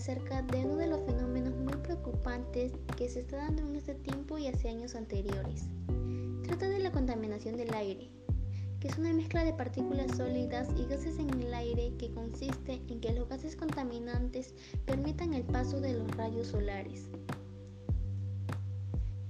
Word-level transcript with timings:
acerca 0.00 0.40
de 0.42 0.64
uno 0.64 0.76
de 0.76 0.86
los 0.86 1.00
fenómenos 1.04 1.54
muy 1.56 1.74
preocupantes 1.74 2.72
que 2.96 3.08
se 3.08 3.20
está 3.20 3.36
dando 3.36 3.60
en 3.62 3.76
este 3.76 3.94
tiempo 3.94 4.38
y 4.38 4.46
hace 4.46 4.70
años 4.70 4.94
anteriores. 4.94 5.66
Trata 6.42 6.68
de 6.68 6.78
la 6.78 6.90
contaminación 6.90 7.56
del 7.56 7.74
aire, 7.74 8.08
que 8.80 8.88
es 8.88 8.96
una 8.96 9.12
mezcla 9.12 9.44
de 9.44 9.52
partículas 9.52 10.16
sólidas 10.16 10.68
y 10.76 10.86
gases 10.86 11.18
en 11.18 11.28
el 11.38 11.52
aire 11.52 11.92
que 11.98 12.10
consiste 12.12 12.80
en 12.88 13.00
que 13.00 13.12
los 13.12 13.28
gases 13.28 13.56
contaminantes 13.56 14.54
permitan 14.86 15.34
el 15.34 15.44
paso 15.44 15.80
de 15.80 15.92
los 15.92 16.10
rayos 16.16 16.46
solares. 16.46 17.10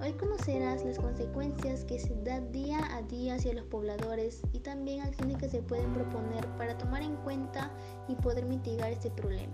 Hoy 0.02 0.14
conocerás 0.14 0.82
las 0.82 0.98
consecuencias 0.98 1.84
que 1.84 1.98
se 1.98 2.14
da 2.22 2.40
día 2.40 2.80
a 2.96 3.02
día 3.02 3.34
hacia 3.34 3.52
los 3.52 3.66
pobladores 3.66 4.40
y 4.50 4.60
también 4.60 5.02
acciones 5.02 5.36
que 5.36 5.50
se 5.50 5.60
pueden 5.60 5.92
proponer 5.92 6.46
para 6.56 6.78
tomar 6.78 7.02
en 7.02 7.16
cuenta 7.16 7.70
y 8.08 8.14
poder 8.14 8.46
mitigar 8.46 8.90
este 8.90 9.10
problema. 9.10 9.52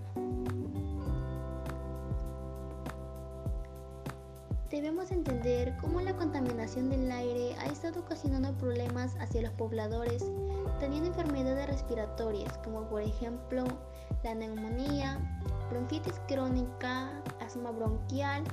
Debemos 4.69 5.11
entender 5.11 5.75
cómo 5.81 5.99
la 5.99 6.15
contaminación 6.15 6.89
del 6.89 7.11
aire 7.11 7.53
ha 7.59 7.65
estado 7.65 7.99
ocasionando 7.99 8.57
problemas 8.57 9.17
hacia 9.19 9.41
los 9.41 9.51
pobladores, 9.51 10.25
teniendo 10.79 11.09
enfermedades 11.09 11.67
respiratorias 11.67 12.57
como 12.59 12.87
por 12.87 13.01
ejemplo 13.01 13.65
la 14.23 14.33
neumonía, 14.33 15.19
bronquitis 15.69 16.21
crónica, 16.27 17.21
asma 17.41 17.71
bronquial, 17.71 18.43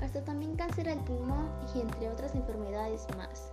hasta 0.00 0.24
también 0.24 0.56
cáncer 0.56 0.88
al 0.88 1.02
pulmón 1.04 1.50
y 1.74 1.80
entre 1.80 2.08
otras 2.08 2.34
enfermedades 2.34 3.06
más. 3.16 3.52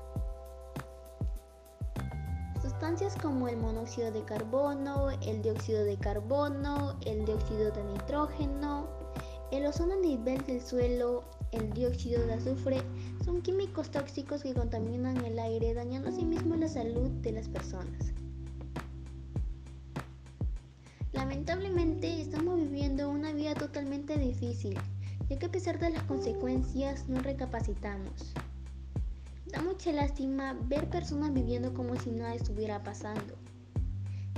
Sustancias 2.62 3.16
como 3.22 3.48
el 3.48 3.58
monóxido 3.58 4.12
de 4.12 4.24
carbono, 4.24 5.10
el 5.26 5.42
dióxido 5.42 5.84
de 5.84 5.98
carbono, 5.98 6.98
el 7.06 7.26
dióxido 7.26 7.72
de 7.72 7.84
nitrógeno, 7.84 8.88
el 9.52 9.66
ozono 9.66 9.94
a 9.94 9.98
nivel 9.98 10.46
del 10.46 10.62
suelo, 10.62 11.24
el 11.52 11.72
dióxido 11.72 12.26
de 12.26 12.34
azufre 12.34 12.82
son 13.24 13.42
químicos 13.42 13.90
tóxicos 13.90 14.44
que 14.44 14.54
contaminan 14.54 15.24
el 15.26 15.40
aire 15.40 15.74
dañando 15.74 16.10
asimismo 16.10 16.56
la 16.56 16.68
salud 16.68 17.10
de 17.22 17.32
las 17.32 17.48
personas. 17.48 18.14
Lamentablemente 21.14 22.22
estamos 22.22 22.58
viviendo 22.58 23.10
una 23.10 23.32
vida 23.32 23.56
totalmente 23.56 24.18
difícil 24.18 24.78
ya 25.30 25.38
que 25.38 25.46
a 25.46 25.52
pesar 25.52 25.80
de 25.80 25.90
las 25.90 26.04
consecuencias 26.04 27.08
no 27.08 27.22
recapacitamos. 27.22 28.34
Da 29.48 29.62
mucha 29.62 29.92
lástima 29.92 30.58
ver 30.68 30.90
personas 30.90 31.34
viviendo 31.34 31.74
como 31.74 31.96
si 31.96 32.12
nada 32.12 32.36
estuviera 32.36 32.84
pasando. 32.84 33.36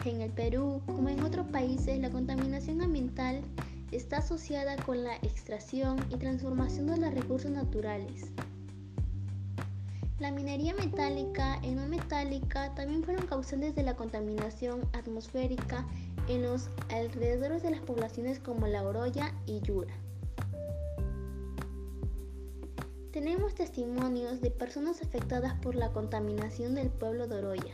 En 0.06 0.22
el 0.22 0.32
Perú, 0.32 0.82
como 0.86 1.10
en 1.10 1.24
otros 1.24 1.48
países, 1.48 2.00
la 2.00 2.10
contaminación 2.10 2.82
ambiental 2.82 3.42
está 3.92 4.18
asociada 4.18 4.78
con 4.78 5.04
la 5.04 5.16
extracción 5.18 5.98
y 6.10 6.18
transformación 6.18 6.88
de 6.88 6.98
los 6.98 7.14
recursos 7.14 7.52
naturales. 7.52 8.32
La 10.20 10.32
minería 10.32 10.74
metálica 10.74 11.60
y 11.64 11.72
no 11.72 11.88
metálica 11.88 12.74
también 12.76 13.04
fueron 13.04 13.26
causantes 13.26 13.74
de 13.76 13.84
la 13.84 13.96
contaminación 13.96 14.82
atmosférica 14.94 15.88
en 16.28 16.44
los 16.44 16.70
alrededores 16.90 17.64
de 17.64 17.72
las 17.72 17.80
poblaciones 17.80 18.40
como 18.40 18.68
La 18.68 18.84
Oroya 18.84 19.34
y 19.46 19.62
Yura. 19.62 19.94
Tenemos 23.12 23.56
testimonios 23.56 24.40
de 24.40 24.52
personas 24.52 25.02
afectadas 25.02 25.56
por 25.62 25.74
la 25.74 25.92
contaminación 25.92 26.76
del 26.76 26.92
pueblo 26.92 27.28
de 27.28 27.38
Oroya. 27.38 27.74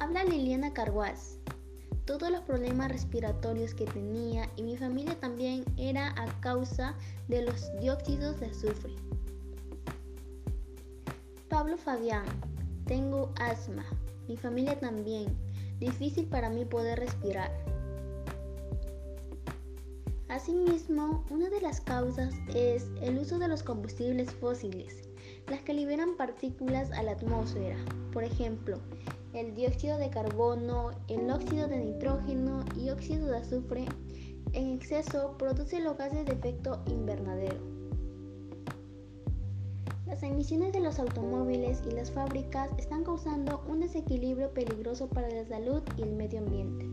Habla 0.00 0.24
Liliana 0.24 0.72
Carguaz. 0.72 1.38
Todos 2.04 2.32
los 2.32 2.40
problemas 2.40 2.90
respiratorios 2.90 3.74
que 3.74 3.84
tenía 3.84 4.50
y 4.56 4.64
mi 4.64 4.76
familia 4.76 5.14
también 5.20 5.64
era 5.76 6.08
a 6.20 6.40
causa 6.40 6.96
de 7.28 7.42
los 7.42 7.70
dióxidos 7.78 8.40
de 8.40 8.46
azufre. 8.46 8.96
Pablo 11.48 11.76
Fabián. 11.76 12.24
Tengo 12.86 13.32
asma. 13.38 13.84
Mi 14.26 14.36
familia 14.36 14.80
también. 14.80 15.28
Difícil 15.78 16.26
para 16.26 16.50
mí 16.50 16.64
poder 16.64 16.98
respirar. 16.98 17.52
Asimismo, 20.28 21.24
una 21.30 21.48
de 21.48 21.62
las 21.62 21.80
causas 21.80 22.34
es 22.54 22.90
el 23.00 23.18
uso 23.18 23.38
de 23.38 23.48
los 23.48 23.62
combustibles 23.62 24.30
fósiles, 24.30 25.08
las 25.46 25.62
que 25.62 25.72
liberan 25.72 26.18
partículas 26.18 26.92
a 26.92 27.02
la 27.02 27.12
atmósfera, 27.12 27.76
por 28.12 28.24
ejemplo, 28.24 28.78
el 29.32 29.54
dióxido 29.54 29.96
de 29.96 30.10
carbono, 30.10 30.90
el 31.08 31.30
óxido 31.30 31.66
de 31.66 31.78
nitrógeno 31.78 32.62
y 32.76 32.90
óxido 32.90 33.26
de 33.28 33.38
azufre, 33.38 33.86
en 34.52 34.74
exceso 34.74 35.34
produce 35.38 35.80
los 35.80 35.96
gases 35.96 36.26
de 36.26 36.32
efecto 36.32 36.82
invernadero. 36.86 37.60
Las 40.06 40.22
emisiones 40.22 40.74
de 40.74 40.80
los 40.80 40.98
automóviles 40.98 41.82
y 41.86 41.92
las 41.92 42.10
fábricas 42.10 42.70
están 42.76 43.02
causando 43.02 43.64
un 43.66 43.80
desequilibrio 43.80 44.52
peligroso 44.52 45.08
para 45.08 45.30
la 45.30 45.46
salud 45.46 45.82
y 45.96 46.02
el 46.02 46.12
medio 46.12 46.40
ambiente. 46.40 46.86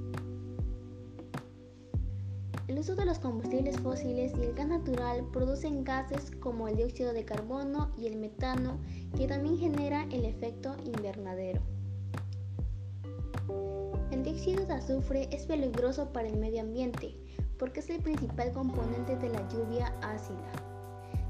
El 2.75 2.81
uso 2.81 2.93
de 2.93 3.05
los 3.05 3.19
combustibles 3.19 3.79
fósiles 3.79 4.33
y 4.37 4.43
el 4.43 4.53
gas 4.53 4.67
natural 4.67 5.25
producen 5.31 5.85
gases 5.85 6.29
como 6.41 6.67
el 6.67 6.75
dióxido 6.75 7.13
de 7.13 7.23
carbono 7.23 7.89
y 7.97 8.07
el 8.07 8.17
metano 8.17 8.79
que 9.15 9.29
también 9.29 9.57
genera 9.57 10.03
el 10.11 10.25
efecto 10.25 10.75
invernadero. 10.83 11.61
El 14.11 14.23
dióxido 14.23 14.65
de 14.65 14.73
azufre 14.73 15.29
es 15.31 15.45
peligroso 15.45 16.11
para 16.11 16.27
el 16.27 16.35
medio 16.35 16.63
ambiente 16.63 17.15
porque 17.57 17.79
es 17.79 17.89
el 17.89 18.01
principal 18.01 18.51
componente 18.51 19.15
de 19.15 19.29
la 19.29 19.47
lluvia 19.47 19.97
ácida. 20.01 20.51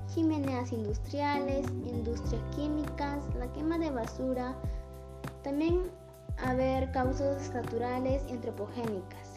Chimeneas 0.07 0.71
industriales, 0.71 1.67
industrias 1.85 2.41
químicas, 2.55 3.23
la 3.37 3.53
quema 3.53 3.77
de 3.77 3.91
basura, 3.91 4.57
también 5.43 5.91
haber 6.39 6.91
causas 6.91 7.53
naturales 7.53 8.23
y 8.27 8.31
antropogénicas 8.31 9.35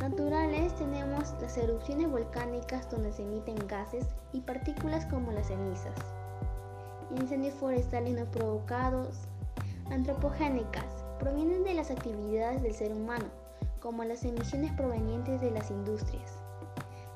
naturales 0.00 0.74
tenemos 0.76 1.34
las 1.40 1.56
erupciones 1.56 2.10
volcánicas 2.10 2.90
donde 2.90 3.12
se 3.12 3.22
emiten 3.22 3.66
gases 3.66 4.06
y 4.32 4.40
partículas 4.40 5.06
como 5.06 5.32
las 5.32 5.48
cenizas, 5.48 5.96
incendios 7.18 7.54
forestales 7.54 8.14
no 8.14 8.30
provocados, 8.30 9.16
antropogénicas, 9.90 11.04
provienen 11.18 11.64
de 11.64 11.74
las 11.74 11.90
actividades 11.90 12.62
del 12.62 12.74
ser 12.74 12.92
humano, 12.92 13.24
como 13.80 14.04
las 14.04 14.24
emisiones 14.24 14.72
provenientes 14.72 15.40
de 15.40 15.50
las 15.50 15.70
industrias, 15.70 16.38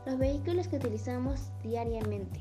los 0.06 0.19
vehículos 0.19 0.69
que 0.69 0.76
utilizamos 0.76 1.50
diariamente. 1.62 2.41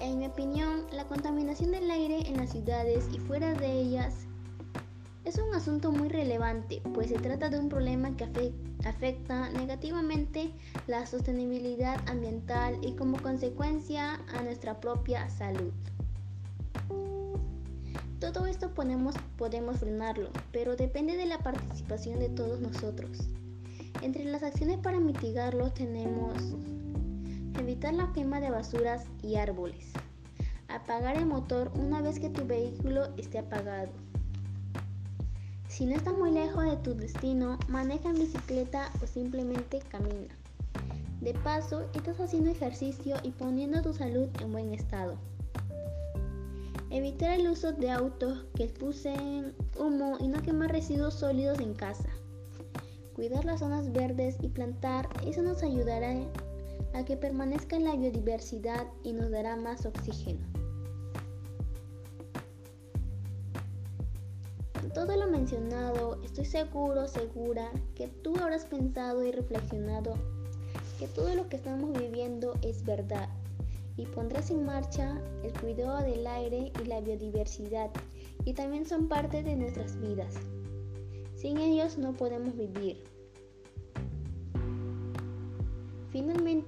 En 0.00 0.18
mi 0.18 0.26
opinión, 0.26 0.86
la 0.92 1.04
contaminación 1.06 1.72
del 1.72 1.90
aire 1.90 2.28
en 2.28 2.36
las 2.36 2.50
ciudades 2.50 3.08
y 3.12 3.18
fuera 3.18 3.54
de 3.54 3.72
ellas 3.72 4.25
es 5.26 5.38
un 5.38 5.52
asunto 5.54 5.90
muy 5.90 6.08
relevante, 6.08 6.80
pues 6.94 7.08
se 7.08 7.18
trata 7.18 7.48
de 7.48 7.58
un 7.58 7.68
problema 7.68 8.16
que 8.16 8.52
afecta 8.84 9.50
negativamente 9.50 10.52
la 10.86 11.04
sostenibilidad 11.04 11.96
ambiental 12.08 12.78
y 12.80 12.92
como 12.92 13.20
consecuencia 13.20 14.20
a 14.32 14.42
nuestra 14.42 14.80
propia 14.80 15.28
salud. 15.28 15.72
Todo 18.20 18.46
esto 18.46 18.72
podemos, 18.72 19.16
frenarlo, 19.80 20.30
pero 20.52 20.76
depende 20.76 21.16
de 21.16 21.26
la 21.26 21.38
participación 21.38 22.20
de 22.20 22.28
todos 22.28 22.60
nosotros. 22.60 23.18
Entre 24.02 24.24
las 24.24 24.44
acciones 24.44 24.78
para 24.78 25.00
mitigarlo 25.00 25.72
tenemos 25.72 26.54
evitar 27.58 27.94
la 27.94 28.12
quema 28.12 28.38
de 28.38 28.50
basuras 28.50 29.06
y 29.24 29.36
árboles, 29.36 29.90
apagar 30.68 31.16
el 31.16 31.26
motor 31.26 31.72
una 31.74 32.00
vez 32.00 32.20
que 32.20 32.30
tu 32.30 32.46
vehículo 32.46 33.08
esté 33.16 33.38
apagado, 33.38 33.90
si 35.76 35.84
no 35.84 35.94
estás 35.94 36.16
muy 36.16 36.30
lejos 36.30 36.64
de 36.64 36.76
tu 36.78 36.94
destino, 36.94 37.58
maneja 37.68 38.08
en 38.08 38.14
bicicleta 38.14 38.90
o 39.02 39.06
simplemente 39.06 39.80
camina. 39.90 40.34
De 41.20 41.34
paso, 41.34 41.84
estás 41.92 42.18
haciendo 42.18 42.50
ejercicio 42.50 43.16
y 43.22 43.30
poniendo 43.32 43.82
tu 43.82 43.92
salud 43.92 44.26
en 44.40 44.52
buen 44.52 44.72
estado. 44.72 45.18
Evitar 46.88 47.38
el 47.38 47.50
uso 47.50 47.72
de 47.72 47.90
autos 47.90 48.46
que 48.54 48.64
expulsen 48.64 49.52
humo 49.78 50.16
y 50.18 50.28
no 50.28 50.40
quemar 50.40 50.72
residuos 50.72 51.12
sólidos 51.12 51.60
en 51.60 51.74
casa. 51.74 52.08
Cuidar 53.14 53.44
las 53.44 53.60
zonas 53.60 53.92
verdes 53.92 54.38
y 54.40 54.48
plantar, 54.48 55.06
eso 55.26 55.42
nos 55.42 55.62
ayudará 55.62 56.14
a 56.94 57.04
que 57.04 57.18
permanezca 57.18 57.78
la 57.78 57.96
biodiversidad 57.96 58.86
y 59.02 59.12
nos 59.12 59.30
dará 59.30 59.56
más 59.56 59.84
oxígeno. 59.84 60.55
Todo 64.94 65.16
lo 65.16 65.26
mencionado, 65.26 66.20
estoy 66.22 66.44
seguro, 66.44 67.08
segura 67.08 67.70
que 67.94 68.08
tú 68.08 68.34
habrás 68.36 68.64
pensado 68.64 69.24
y 69.24 69.32
reflexionado 69.32 70.14
que 70.98 71.06
todo 71.08 71.34
lo 71.34 71.48
que 71.48 71.56
estamos 71.56 71.92
viviendo 71.98 72.54
es 72.62 72.84
verdad 72.84 73.28
y 73.96 74.06
pondrás 74.06 74.50
en 74.50 74.64
marcha 74.64 75.20
el 75.42 75.52
cuidado 75.52 76.02
del 76.02 76.26
aire 76.26 76.72
y 76.82 76.84
la 76.84 77.00
biodiversidad 77.00 77.90
y 78.44 78.52
también 78.52 78.86
son 78.86 79.08
parte 79.08 79.42
de 79.42 79.56
nuestras 79.56 79.98
vidas. 80.00 80.34
Sin 81.34 81.58
ellos 81.58 81.98
no 81.98 82.14
podemos 82.14 82.56
vivir. 82.56 83.02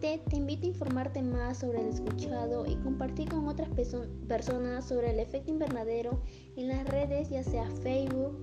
Finalmente, 0.00 0.30
te 0.30 0.36
invito 0.36 0.66
a 0.66 0.68
informarte 0.68 1.22
más 1.22 1.58
sobre 1.58 1.80
el 1.80 1.88
escuchado 1.88 2.66
y 2.66 2.76
compartir 2.76 3.28
con 3.28 3.48
otras 3.48 3.68
personas 4.28 4.86
sobre 4.86 5.10
el 5.10 5.18
efecto 5.18 5.50
invernadero 5.50 6.22
en 6.56 6.68
las 6.68 6.86
redes, 6.86 7.30
ya 7.30 7.42
sea 7.42 7.68
Facebook. 7.82 8.36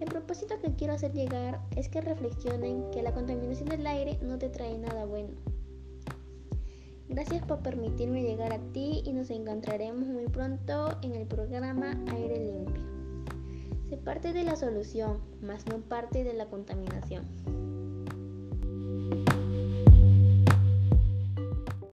El 0.00 0.08
propósito 0.08 0.60
que 0.60 0.74
quiero 0.74 0.94
hacer 0.94 1.12
llegar 1.12 1.60
es 1.76 1.88
que 1.88 2.00
reflexionen 2.00 2.90
que 2.92 3.02
la 3.02 3.12
contaminación 3.12 3.68
del 3.68 3.86
aire 3.86 4.18
no 4.22 4.38
te 4.38 4.48
trae 4.48 4.78
nada 4.78 5.04
bueno. 5.04 5.34
Gracias 7.08 7.44
por 7.44 7.60
permitirme 7.60 8.22
llegar 8.22 8.52
a 8.52 8.60
ti 8.72 9.02
y 9.04 9.12
nos 9.12 9.30
encontraremos 9.30 10.06
muy 10.06 10.26
pronto 10.28 10.96
en 11.02 11.14
el 11.14 11.26
programa 11.26 11.98
Aire 12.12 12.38
Limpio. 12.38 12.82
Se 13.88 13.96
parte 13.96 14.32
de 14.32 14.44
la 14.44 14.54
solución, 14.54 15.18
más 15.40 15.66
no 15.66 15.78
parte 15.78 16.22
de 16.22 16.34
la 16.34 16.46
contaminación. 16.46 17.24